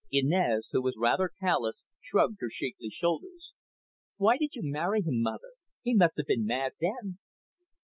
Inez, 0.11 0.67
who 0.71 0.81
was 0.81 0.95
rather 0.97 1.29
callous, 1.39 1.85
shrugged 2.01 2.37
her 2.39 2.49
shapely 2.49 2.89
shoulders. 2.89 3.53
"Why 4.17 4.37
did 4.39 4.55
you 4.55 4.63
marry 4.63 5.03
him, 5.03 5.21
mother? 5.21 5.51
He 5.83 5.93
must 5.93 6.17
have 6.17 6.25
been 6.25 6.43
mad 6.47 6.71
then." 6.81 7.19